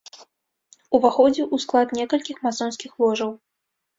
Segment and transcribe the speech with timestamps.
[0.99, 3.31] Уваходзіў у склад некалькіх масонскіх ложаў.